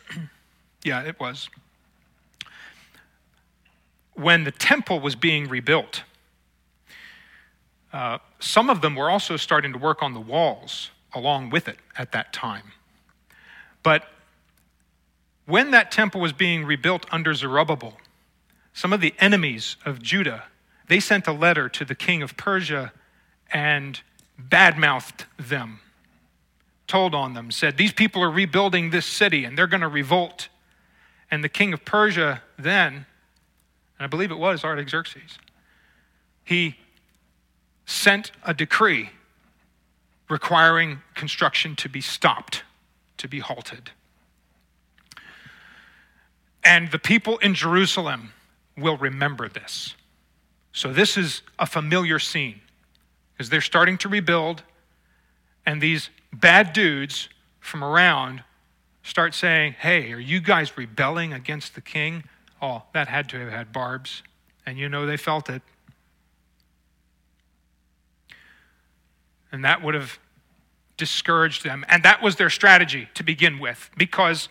[0.85, 1.51] yeah, it was,
[4.15, 6.05] when the temple was being rebuilt,
[7.93, 11.79] uh, some of them were also starting to work on the walls along with it
[11.99, 12.73] at that time.
[13.83, 14.09] But
[15.45, 17.97] when that temple was being rebuilt under Zerubbabel,
[18.73, 20.45] some of the enemies of Judah,
[20.87, 22.93] they sent a letter to the king of Persia
[23.53, 24.01] and
[24.41, 25.81] badmouthed them
[26.87, 30.49] told on them, said, These people are rebuilding this city and they're going to revolt.
[31.31, 33.05] And the king of Persia then, and
[34.01, 35.39] I believe it was Artaxerxes,
[36.45, 36.77] he
[37.85, 39.11] sent a decree
[40.29, 42.63] requiring construction to be stopped,
[43.17, 43.91] to be halted.
[46.65, 48.33] And the people in Jerusalem
[48.77, 49.95] will remember this.
[50.73, 52.61] So, this is a familiar scene
[53.33, 54.63] because they're starting to rebuild,
[55.65, 57.29] and these bad dudes
[57.61, 58.43] from around
[59.03, 62.25] start saying, Hey, are you guys rebelling against the king?
[62.61, 64.23] Oh, that had to have had barbs.
[64.65, 65.63] And you know they felt it.
[69.53, 70.19] And that would have
[70.97, 71.85] discouraged them.
[71.89, 73.91] And that was their strategy to begin with.
[73.97, 74.49] Because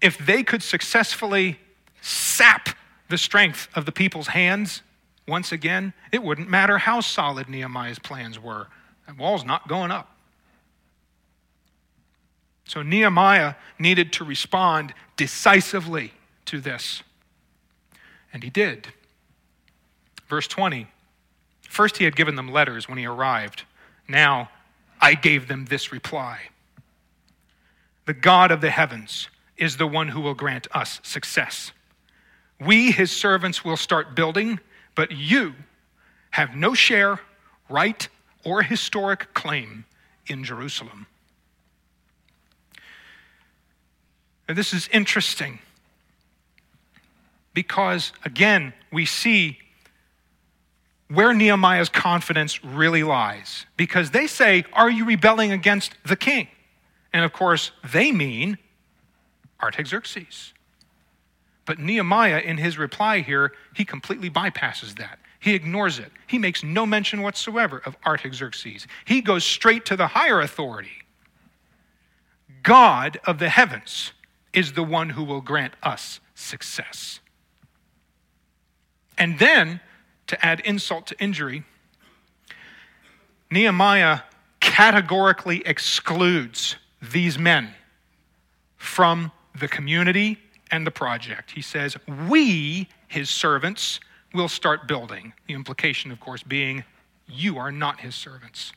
[0.00, 1.58] if they could successfully
[2.00, 2.68] sap
[3.08, 4.82] the strength of the people's hands
[5.26, 8.66] once again, it wouldn't matter how solid Nehemiah's plans were.
[9.06, 10.13] That wall's not going up.
[12.64, 16.12] So Nehemiah needed to respond decisively
[16.46, 17.02] to this.
[18.32, 18.88] And he did.
[20.28, 20.88] Verse 20
[21.62, 23.64] First, he had given them letters when he arrived.
[24.06, 24.48] Now,
[25.00, 26.40] I gave them this reply
[28.06, 31.72] The God of the heavens is the one who will grant us success.
[32.60, 34.60] We, his servants, will start building,
[34.94, 35.54] but you
[36.30, 37.20] have no share,
[37.68, 38.08] right,
[38.44, 39.84] or historic claim
[40.26, 41.06] in Jerusalem.
[44.48, 45.58] And this is interesting
[47.54, 49.58] because, again, we see
[51.08, 53.66] where Nehemiah's confidence really lies.
[53.76, 56.48] Because they say, Are you rebelling against the king?
[57.12, 58.58] And of course, they mean
[59.62, 60.52] Artaxerxes.
[61.66, 65.18] But Nehemiah, in his reply here, he completely bypasses that.
[65.40, 66.10] He ignores it.
[66.26, 68.86] He makes no mention whatsoever of Artaxerxes.
[69.04, 71.04] He goes straight to the higher authority.
[72.62, 74.12] God of the heavens
[74.54, 77.20] is the one who will grant us success.
[79.18, 79.80] And then,
[80.28, 81.64] to add insult to injury,
[83.50, 84.20] Nehemiah
[84.60, 87.74] categorically excludes these men
[88.76, 90.38] from the community
[90.70, 91.52] and the project.
[91.52, 91.96] He says,
[92.28, 94.00] We, his servants,
[94.32, 95.32] will start building.
[95.46, 96.84] The implication, of course, being,
[97.28, 98.72] You are not his servants.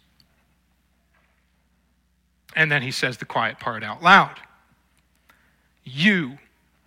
[2.55, 4.39] And then he says the quiet part out loud
[5.89, 6.37] You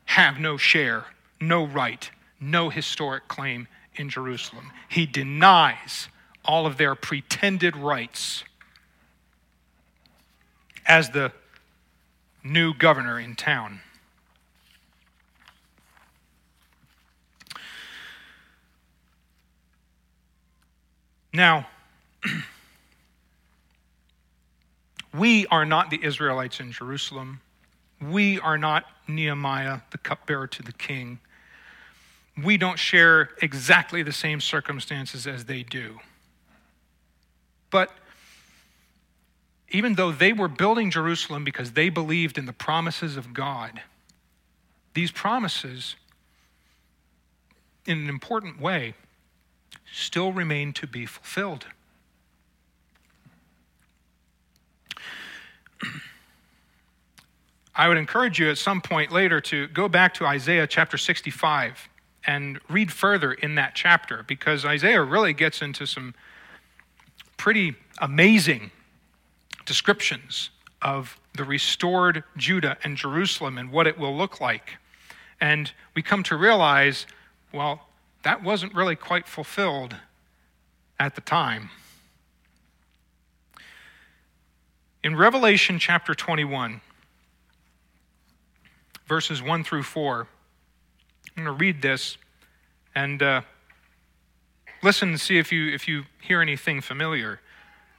[0.04, 1.06] have no share,
[1.40, 4.72] no right, no historic claim in Jerusalem.
[4.90, 6.08] He denies
[6.44, 8.44] all of their pretended rights
[10.86, 11.32] as the
[12.44, 13.80] new governor in town.
[21.32, 21.68] Now,
[25.14, 27.40] we are not the Israelites in Jerusalem.
[28.00, 31.18] We are not Nehemiah, the cupbearer to the king.
[32.42, 35.98] We don't share exactly the same circumstances as they do.
[37.70, 37.92] But
[39.70, 43.82] even though they were building Jerusalem because they believed in the promises of God,
[44.94, 45.94] these promises,
[47.86, 48.94] in an important way,
[49.92, 51.66] still remain to be fulfilled.
[57.80, 61.88] I would encourage you at some point later to go back to Isaiah chapter 65
[62.26, 66.14] and read further in that chapter because Isaiah really gets into some
[67.38, 68.70] pretty amazing
[69.64, 70.50] descriptions
[70.82, 74.76] of the restored Judah and Jerusalem and what it will look like.
[75.40, 77.06] And we come to realize,
[77.50, 77.88] well,
[78.24, 79.96] that wasn't really quite fulfilled
[80.98, 81.70] at the time.
[85.02, 86.82] In Revelation chapter 21,
[89.10, 90.28] verses 1 through 4,
[91.36, 92.16] I'm going to read this
[92.94, 93.40] and uh,
[94.84, 97.40] listen and see if you, if you hear anything familiar.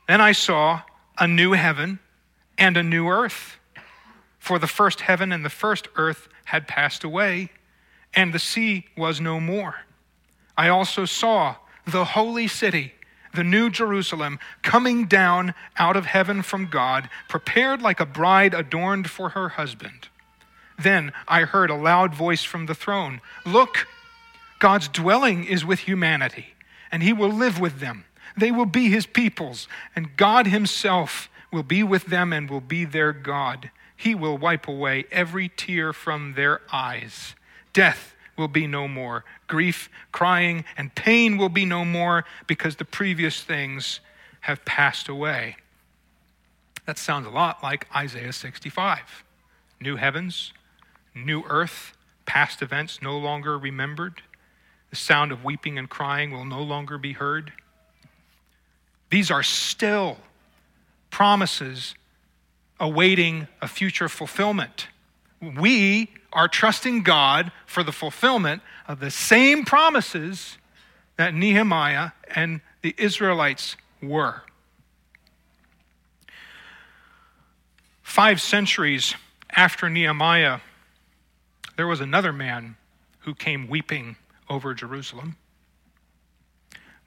[0.07, 0.83] Then I saw
[1.17, 1.99] a new heaven
[2.57, 3.57] and a new earth.
[4.39, 7.51] For the first heaven and the first earth had passed away,
[8.13, 9.81] and the sea was no more.
[10.57, 12.93] I also saw the holy city,
[13.35, 19.09] the new Jerusalem, coming down out of heaven from God, prepared like a bride adorned
[19.09, 20.07] for her husband.
[20.79, 23.87] Then I heard a loud voice from the throne Look,
[24.59, 26.53] God's dwelling is with humanity,
[26.91, 28.05] and he will live with them.
[28.37, 32.85] They will be his peoples, and God himself will be with them and will be
[32.85, 33.71] their God.
[33.95, 37.35] He will wipe away every tear from their eyes.
[37.73, 39.23] Death will be no more.
[39.47, 43.99] Grief, crying, and pain will be no more because the previous things
[44.41, 45.57] have passed away.
[46.85, 49.23] That sounds a lot like Isaiah 65.
[49.79, 50.53] New heavens,
[51.13, 51.95] new earth,
[52.25, 54.21] past events no longer remembered.
[54.89, 57.53] The sound of weeping and crying will no longer be heard.
[59.09, 60.17] These are still
[61.09, 61.95] promises
[62.79, 64.87] awaiting a future fulfillment.
[65.41, 70.57] We are trusting God for the fulfillment of the same promises
[71.17, 74.43] that Nehemiah and the Israelites were.
[78.01, 79.15] Five centuries
[79.51, 80.59] after Nehemiah,
[81.77, 82.75] there was another man
[83.19, 84.15] who came weeping
[84.49, 85.37] over Jerusalem.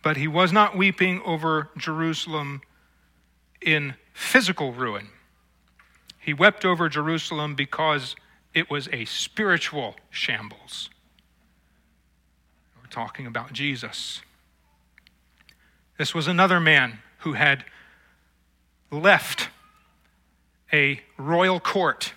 [0.03, 2.63] But he was not weeping over Jerusalem
[3.61, 5.09] in physical ruin.
[6.19, 8.17] He wept over Jerusalem because
[8.55, 10.89] it was a spiritual shambles.
[12.81, 14.23] We're talking about Jesus.
[15.99, 17.65] This was another man who had
[18.91, 19.49] left
[20.73, 22.13] a royal court.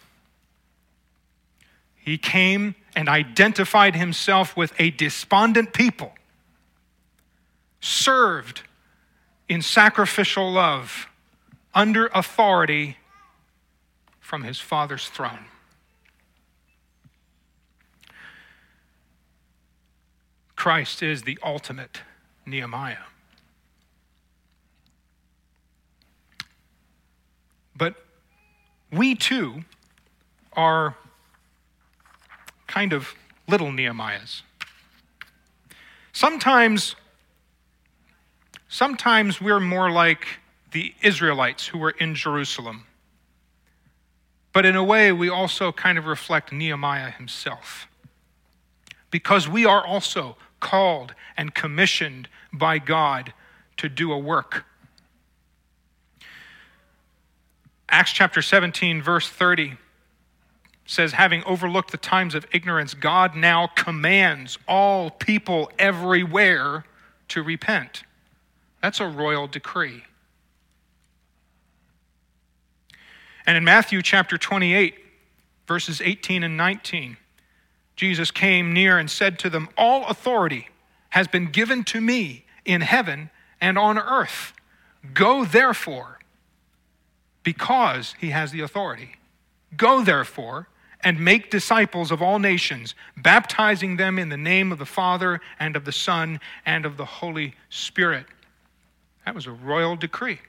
[2.07, 6.13] He came and identified himself with a despondent people,
[7.81, 8.61] served
[9.49, 11.09] in sacrificial love
[11.73, 12.95] under authority
[14.21, 15.47] from his Father's throne.
[20.55, 22.03] Christ is the ultimate
[22.45, 23.03] Nehemiah.
[27.75, 27.95] But
[28.93, 29.65] we too
[30.53, 30.95] are
[32.77, 33.15] kind of
[33.47, 34.43] little Nehemiahs.
[36.11, 36.95] Sometimes,
[38.69, 40.27] sometimes we're more like
[40.73, 42.83] the Israelites who were in Jerusalem.
[44.53, 47.87] But in a way, we also kind of reflect Nehemiah himself.
[49.09, 53.33] Because we are also called and commissioned by God
[53.77, 54.65] to do a work.
[57.89, 59.77] Acts chapter 17, verse 30
[60.87, 66.85] says, Having overlooked the times of ignorance, God now commands all people everywhere
[67.27, 68.03] to repent.
[68.81, 70.03] That's a royal decree.
[73.45, 74.95] And in Matthew chapter 28,
[75.67, 77.17] verses 18 and 19,
[77.95, 80.69] Jesus came near and said to them, All authority
[81.09, 83.29] has been given to me in heaven
[83.59, 84.53] and on earth.
[85.13, 86.19] Go therefore,
[87.43, 89.15] because he has the authority.
[89.75, 90.67] Go therefore
[91.01, 95.75] and make disciples of all nations, baptizing them in the name of the Father and
[95.75, 98.25] of the Son and of the Holy Spirit.
[99.25, 100.39] That was a royal decree.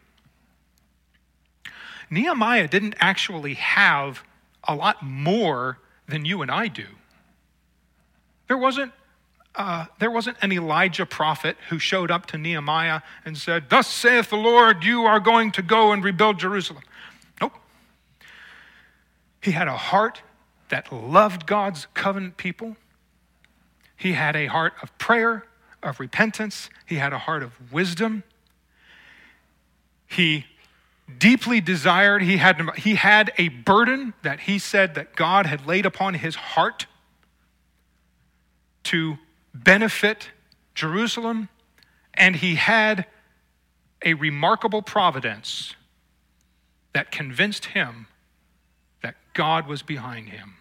[2.11, 4.23] Nehemiah didn't actually have
[4.67, 6.87] a lot more than you and I do.
[8.47, 8.93] There wasn't,
[9.55, 14.31] uh, there wasn't an Elijah prophet who showed up to Nehemiah and said, Thus saith
[14.31, 16.83] the Lord, you are going to go and rebuild Jerusalem.
[17.43, 17.53] Nope.
[19.43, 20.23] He had a heart
[20.71, 22.77] that loved God's covenant people.
[23.97, 25.45] He had a heart of prayer,
[25.83, 26.71] of repentance.
[26.87, 28.23] He had a heart of wisdom.
[30.07, 30.47] He
[31.19, 35.87] deeply desired, he had, he had a burden that he said that God had laid
[35.87, 36.87] upon his heart
[38.85, 39.19] to
[39.55, 40.31] benefit
[40.75, 41.49] Jerusalem,
[42.15, 43.07] and he had
[44.05, 45.75] a remarkable providence
[46.93, 48.07] that convinced him
[49.03, 50.55] that God was behind him.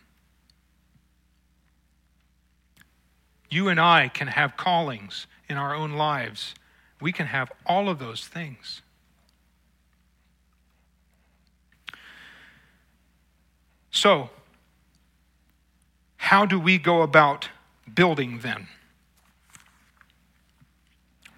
[3.50, 6.54] You and I can have callings in our own lives.
[7.00, 8.82] We can have all of those things.
[13.92, 14.30] So,
[16.18, 17.50] how do we go about
[17.92, 18.68] building then?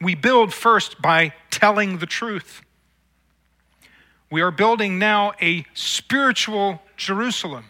[0.01, 2.61] We build first by telling the truth.
[4.31, 7.63] We are building now a spiritual Jerusalem,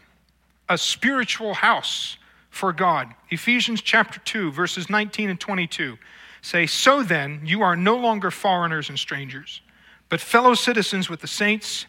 [0.67, 2.17] a spiritual house
[2.49, 3.13] for God.
[3.29, 5.97] Ephesians chapter 2, verses 19 and 22
[6.41, 9.61] say, So then, you are no longer foreigners and strangers,
[10.09, 11.85] but fellow citizens with the saints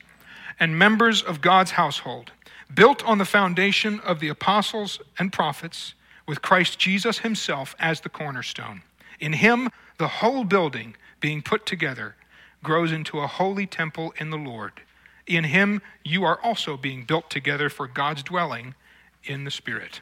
[0.60, 2.30] and members of God's household
[2.74, 5.94] built on the foundation of the apostles and prophets,
[6.28, 8.82] with Christ Jesus himself as the cornerstone.
[9.18, 12.16] In him, the whole building, being put together,
[12.62, 14.82] grows into a holy temple in the Lord.
[15.30, 18.74] In him, you are also being built together for God's dwelling
[19.22, 20.00] in the Spirit.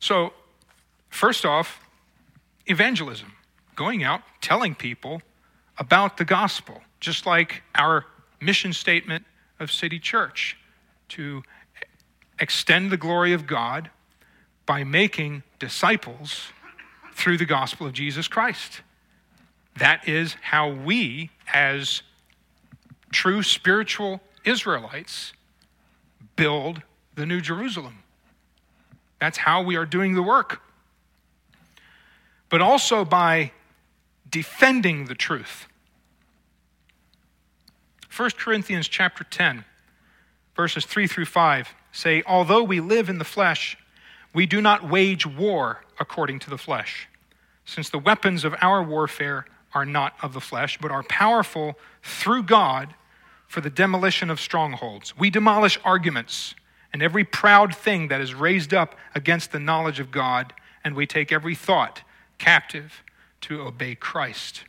[0.00, 0.32] So,
[1.10, 1.86] first off,
[2.64, 3.34] evangelism,
[3.76, 5.20] going out, telling people
[5.76, 8.06] about the gospel, just like our
[8.40, 9.26] mission statement
[9.60, 10.56] of City Church
[11.10, 11.42] to
[12.40, 13.90] extend the glory of God
[14.64, 16.46] by making disciples
[17.12, 18.80] through the gospel of Jesus Christ.
[19.76, 22.02] That is how we, as
[23.10, 25.32] true spiritual Israelites,
[26.36, 26.82] build
[27.14, 28.02] the New Jerusalem.
[29.20, 30.60] That's how we are doing the work.
[32.48, 33.52] But also by
[34.28, 35.66] defending the truth.
[38.14, 39.64] 1 Corinthians chapter 10,
[40.56, 43.76] verses 3 through 5 say, Although we live in the flesh,
[44.34, 47.08] we do not wage war according to the flesh,
[47.64, 52.42] since the weapons of our warfare are not of the flesh, but are powerful through
[52.42, 52.94] God
[53.46, 55.16] for the demolition of strongholds.
[55.16, 56.54] We demolish arguments
[56.92, 60.54] and every proud thing that is raised up against the knowledge of God,
[60.84, 62.02] and we take every thought
[62.38, 63.02] captive
[63.42, 64.64] to obey Christ.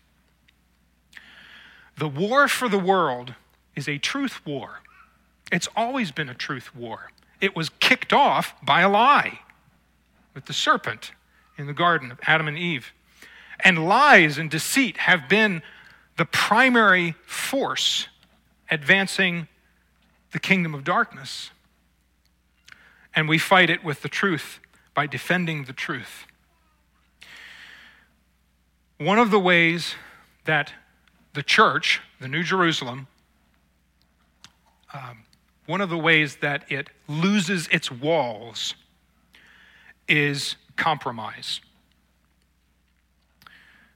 [1.98, 3.36] The war for the world
[3.76, 4.82] is a truth war.
[5.52, 7.12] It's always been a truth war.
[7.42, 9.40] It was kicked off by a lie
[10.34, 11.12] with the serpent
[11.58, 12.94] in the garden of Adam and Eve.
[13.62, 15.62] And lies and deceit have been
[16.18, 18.08] the primary force
[18.70, 19.48] advancing
[20.32, 21.52] the kingdom of darkness.
[23.16, 24.60] And we fight it with the truth
[24.94, 26.26] by defending the truth.
[28.98, 29.96] One of the ways
[30.46, 30.74] that
[31.34, 33.08] the church, the New Jerusalem,
[34.94, 35.24] um,
[35.66, 38.76] one of the ways that it loses its walls
[40.08, 41.62] is compromise.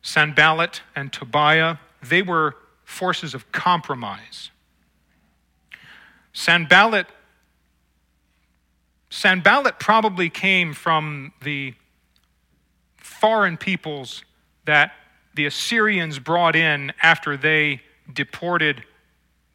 [0.03, 4.51] Sanballat and Tobiah, they were forces of compromise.
[6.33, 7.07] Sanballat,
[9.09, 11.73] Sanballat probably came from the
[12.97, 14.23] foreign peoples
[14.65, 14.91] that
[15.35, 17.81] the Assyrians brought in after they
[18.11, 18.83] deported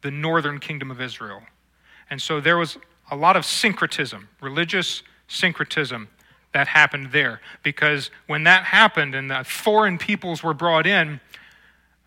[0.01, 1.43] the northern kingdom of Israel.
[2.09, 2.77] And so there was
[3.11, 6.09] a lot of syncretism, religious syncretism
[6.53, 7.41] that happened there.
[7.63, 11.19] Because when that happened and the foreign peoples were brought in,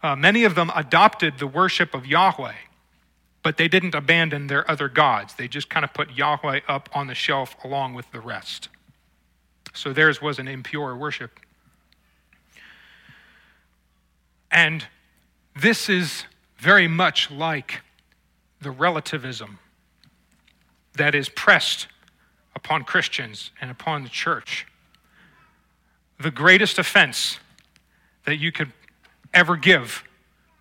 [0.03, 2.55] uh, many of them adopted the worship of Yahweh,
[3.43, 5.34] but they didn't abandon their other gods.
[5.34, 8.68] They just kind of put Yahweh up on the shelf along with the rest.
[9.74, 11.38] So theirs was an impure worship.
[14.51, 14.86] And
[15.59, 16.24] this is
[16.59, 17.80] very much like
[18.61, 19.59] the relativism
[20.95, 21.86] that is pressed
[22.55, 24.67] upon Christians and upon the church.
[26.21, 27.39] The greatest offense
[28.25, 28.73] that you could
[29.35, 30.05] ever give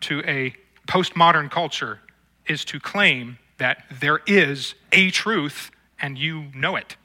[0.01, 0.55] to a
[0.87, 1.99] postmodern culture
[2.47, 5.69] is to claim that there is a truth
[6.01, 6.95] and you know it.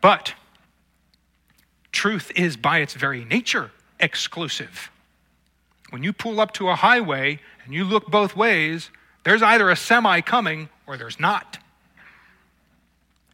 [0.00, 0.34] But
[1.92, 3.70] truth is, by its very nature,
[4.00, 4.90] exclusive.
[5.90, 8.90] When you pull up to a highway and you look both ways,
[9.24, 11.58] there's either a semi coming or there's not.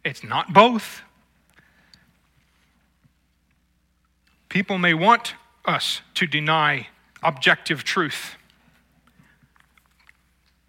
[0.03, 1.01] It's not both.
[4.49, 5.35] People may want
[5.65, 6.87] us to deny
[7.21, 8.35] objective truth.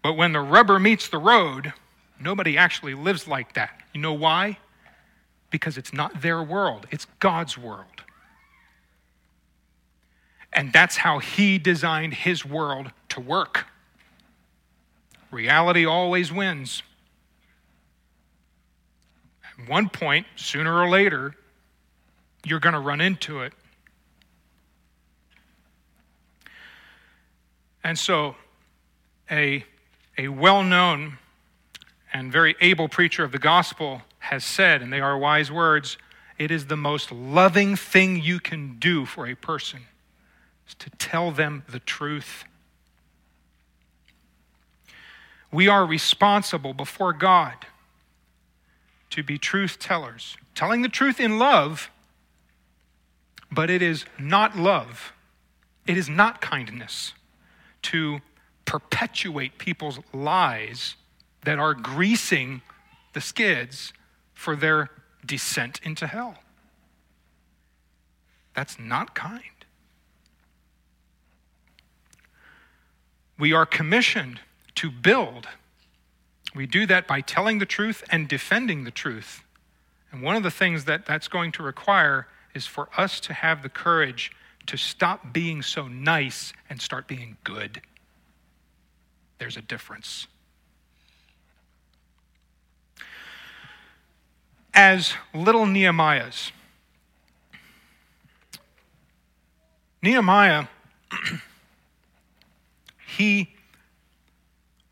[0.03, 1.73] But when the rubber meets the road,
[2.19, 3.81] nobody actually lives like that.
[3.93, 4.57] You know why?
[5.49, 7.85] Because it's not their world, it's God's world.
[10.53, 13.65] And that's how He designed His world to work.
[15.31, 16.83] Reality always wins.
[19.43, 21.35] At one point, sooner or later,
[22.45, 23.53] you're going to run into it.
[27.83, 28.35] And so,
[29.29, 29.63] a,
[30.17, 31.17] a well known
[32.13, 35.97] and very able preacher of the gospel has said, and they are wise words,
[36.37, 39.81] it is the most loving thing you can do for a person
[40.67, 42.43] is to tell them the truth
[45.51, 47.53] we are responsible before God
[49.09, 51.89] to be truth tellers, telling the truth in love,
[53.51, 55.11] but it is not love,
[55.85, 57.13] it is not kindness
[57.81, 58.19] to
[58.63, 60.95] perpetuate people's lies
[61.43, 62.61] that are greasing
[63.13, 63.91] the skids
[64.33, 64.89] for their
[65.25, 66.37] descent into hell.
[68.55, 69.43] That's not kind.
[73.37, 74.39] We are commissioned
[74.75, 75.47] to build.
[76.55, 79.43] We do that by telling the truth and defending the truth.
[80.11, 83.63] And one of the things that that's going to require is for us to have
[83.63, 84.31] the courage
[84.67, 87.81] to stop being so nice and start being good.
[89.37, 90.27] There's a difference.
[94.73, 96.51] As little Nehemiahs,
[100.01, 100.65] Nehemiah,
[103.07, 103.53] he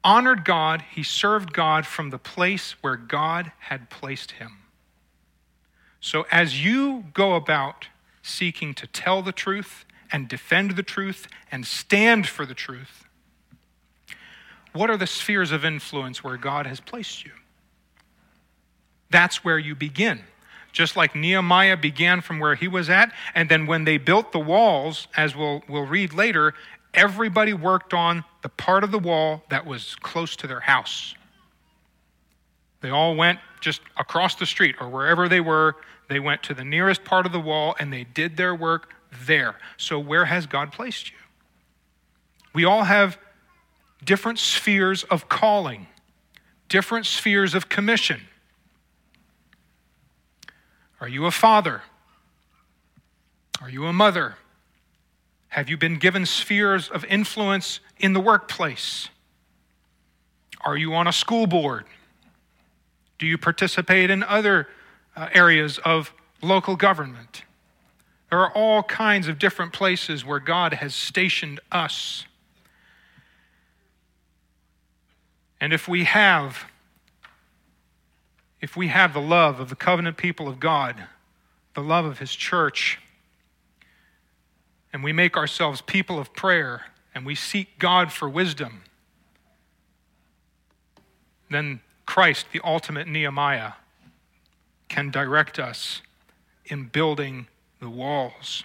[0.09, 4.57] honored God, he served God from the place where God had placed him.
[6.01, 7.85] So as you go about
[8.23, 13.07] seeking to tell the truth and defend the truth and stand for the truth,
[14.73, 17.33] what are the spheres of influence where God has placed you?
[19.11, 20.21] That's where you begin.
[20.71, 24.39] Just like Nehemiah began from where he was at, and then when they built the
[24.39, 26.55] walls, as we'll, we'll read later,
[26.93, 31.15] everybody worked on the part of the wall that was close to their house.
[32.81, 35.75] They all went just across the street or wherever they were.
[36.07, 38.93] They went to the nearest part of the wall and they did their work
[39.25, 39.55] there.
[39.77, 41.17] So, where has God placed you?
[42.53, 43.17] We all have
[44.03, 45.87] different spheres of calling,
[46.67, 48.21] different spheres of commission.
[51.01, 51.81] Are you a father?
[53.61, 54.35] Are you a mother?
[55.49, 59.09] Have you been given spheres of influence in the workplace?
[60.61, 61.85] Are you on a school board?
[63.17, 64.67] Do you participate in other
[65.15, 67.43] uh, areas of local government?
[68.29, 72.25] There are all kinds of different places where God has stationed us.
[75.59, 76.65] And if we have
[78.61, 80.95] if we have the love of the covenant people of God,
[81.75, 82.99] the love of his church,
[84.91, 88.83] and we make ourselves people of prayer and we seek God for wisdom,
[91.49, 93.73] then Christ, the ultimate Nehemiah,
[94.87, 96.01] can direct us
[96.65, 97.47] in building
[97.79, 98.63] the walls.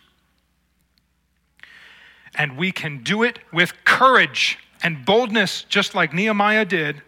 [2.34, 7.02] And we can do it with courage and boldness, just like Nehemiah did,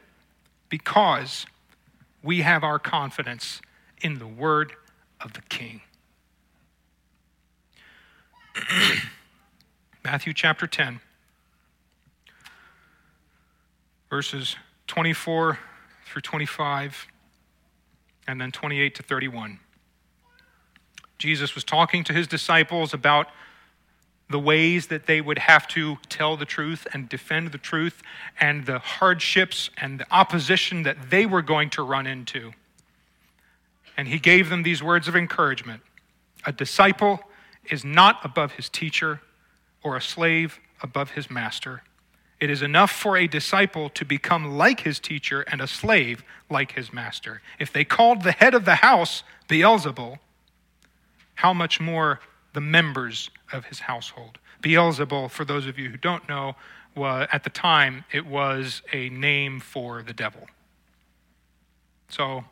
[0.69, 1.47] because
[2.23, 3.61] we have our confidence
[4.01, 4.73] in the word
[5.21, 5.83] of the King.
[10.05, 11.01] Matthew chapter 10,
[14.09, 15.59] verses 24
[16.07, 17.07] through 25,
[18.27, 19.59] and then 28 to 31.
[21.19, 23.29] Jesus was talking to his disciples about
[24.29, 28.03] the ways that they would have to tell the truth and defend the truth
[28.41, 32.53] and the hardships and the opposition that they were going to run into.
[33.97, 35.83] And he gave them these words of encouragement
[36.45, 37.21] A disciple
[37.71, 39.21] is not above his teacher,
[39.83, 41.83] or a slave above his master.
[42.39, 46.73] It is enough for a disciple to become like his teacher and a slave like
[46.73, 47.41] his master.
[47.59, 50.19] If they called the head of the house Beelzebul,
[51.37, 52.21] how much more
[52.53, 54.39] the members of his household.
[54.63, 56.57] Beelzebul, for those of you who don't know,
[56.95, 60.47] was, at the time, it was a name for the devil.
[62.09, 62.45] So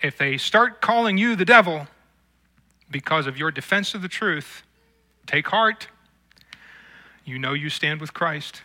[0.00, 1.88] if they start calling you the devil
[2.90, 4.62] because of your defense of the truth,
[5.26, 5.88] take heart.
[7.24, 8.62] You know you stand with Christ.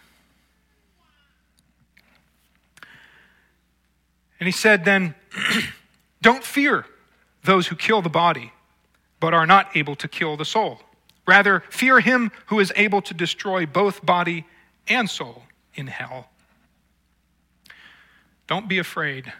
[4.39, 5.15] And he said, then,
[6.21, 6.85] don't fear
[7.43, 8.53] those who kill the body
[9.19, 10.81] but are not able to kill the soul.
[11.25, 14.45] Rather, fear him who is able to destroy both body
[14.89, 15.43] and soul
[15.75, 16.27] in hell.
[18.47, 19.31] Don't be afraid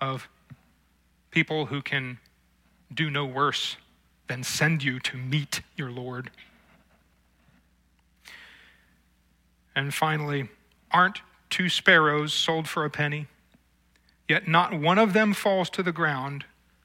[0.00, 0.28] of
[1.30, 2.18] people who can
[2.92, 3.76] do no worse
[4.28, 6.30] than send you to meet your Lord.
[9.76, 10.48] And finally,
[10.90, 11.20] aren't
[11.50, 13.26] two sparrows sold for a penny?
[14.28, 16.44] Yet not one of them falls to the ground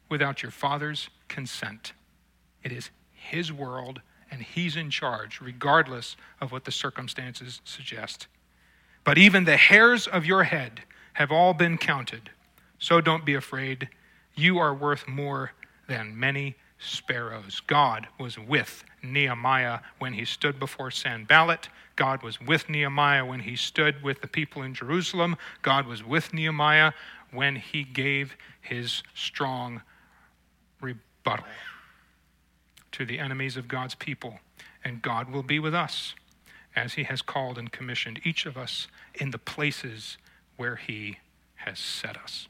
[0.10, 1.94] without your Father's consent.
[2.64, 8.28] It is His world, and He's in charge, regardless of what the circumstances suggest.
[9.04, 10.82] But even the hairs of your head
[11.14, 12.32] have all been counted.
[12.80, 13.90] So don't be afraid.
[14.36, 15.52] You are worth more
[15.90, 17.62] than many sparrows.
[17.68, 21.68] God was with Nehemiah when he stood before Sanballat.
[21.98, 25.36] God was with Nehemiah when he stood with the people in Jerusalem.
[25.62, 26.94] God was with Nehemiah
[27.32, 29.82] when he gave his strong
[30.80, 31.46] rebuttal
[32.94, 34.40] to the enemies of God's people.
[34.84, 36.16] And God will be with us
[36.76, 40.18] as He has called and commissioned each of us in the places
[40.58, 41.18] where He
[41.56, 42.48] has set us.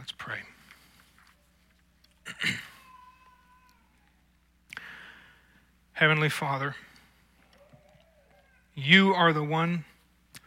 [0.00, 0.38] Let's pray.
[5.92, 6.74] Heavenly Father,
[8.74, 9.84] you are the one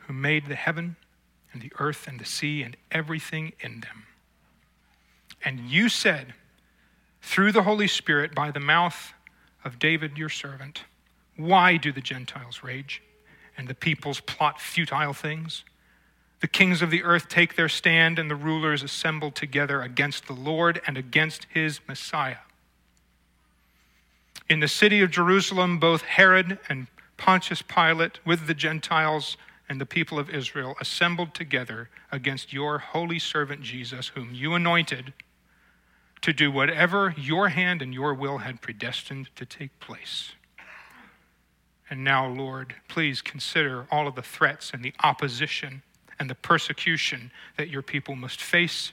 [0.07, 0.95] who made the heaven
[1.51, 4.07] and the earth and the sea and everything in them.
[5.45, 6.33] And you said,
[7.21, 9.13] through the Holy Spirit, by the mouth
[9.63, 10.81] of David your servant,
[11.37, 13.03] Why do the Gentiles rage
[13.55, 15.63] and the peoples plot futile things?
[16.43, 20.33] The kings of the earth take their stand, and the rulers assemble together against the
[20.33, 22.39] Lord and against his Messiah.
[24.49, 29.37] In the city of Jerusalem, both Herod and Pontius Pilate, with the Gentiles,
[29.69, 35.13] and the people of Israel assembled together against your holy servant Jesus, whom you anointed
[36.23, 40.33] to do whatever your hand and your will had predestined to take place.
[41.89, 45.83] And now, Lord, please consider all of the threats and the opposition
[46.19, 48.91] and the persecution that your people must face,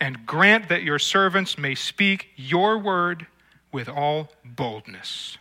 [0.00, 3.26] and grant that your servants may speak your word
[3.72, 5.38] with all boldness.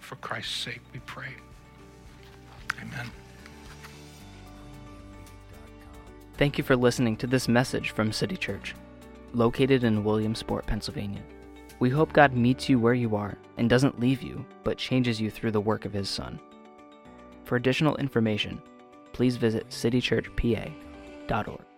[0.00, 1.34] For Christ's sake, we pray.
[2.80, 3.10] Amen.
[6.36, 8.74] Thank you for listening to this message from City Church,
[9.32, 11.22] located in Williamsport, Pennsylvania.
[11.78, 15.30] We hope God meets you where you are and doesn't leave you, but changes you
[15.30, 16.38] through the work of His Son.
[17.44, 18.60] For additional information,
[19.16, 21.75] please visit citychurchpa.org.